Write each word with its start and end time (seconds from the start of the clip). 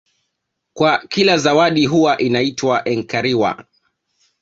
Kwa 0.73 0.97
kila 1.07 1.37
zawadi 1.37 1.85
huwa 1.85 2.17
inaitwa 2.17 2.87
enkariwa 2.87 3.65